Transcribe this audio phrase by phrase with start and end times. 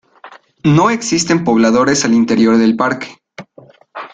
[0.63, 3.19] No existen pobladores al interior del parque.